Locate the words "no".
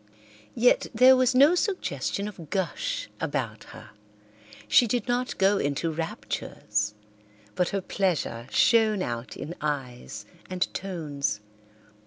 1.35-1.53